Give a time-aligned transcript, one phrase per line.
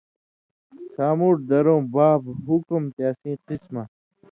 [0.93, 3.83] سامُوٹھھ درؤں (باب) حُکُم تے اسیں قِسمہ